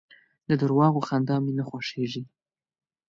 [0.49, 2.23] د درواغو خندا مي نه خوښېږي.